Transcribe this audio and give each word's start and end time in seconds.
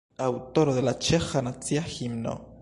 Aŭtoro 0.27 0.73
de 0.77 0.83
la 0.87 0.93
ĉeĥa 1.09 1.45
nacia 1.49 1.85
himno. 1.93 2.35